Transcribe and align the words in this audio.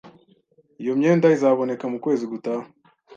“iyo 0.81 0.93
myenda 0.99 1.33
izaboneka 1.37 1.85
mu 1.91 1.97
kwezi 2.03 2.25
gutaha 2.31 2.63